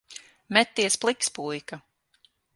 [0.53, 1.81] Meties pliks, puika.